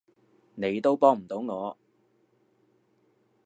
[0.55, 1.77] 你都幫唔到我